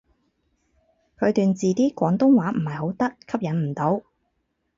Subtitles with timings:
[1.19, 4.01] 佢段字啲廣東話唔係好得，吸引唔到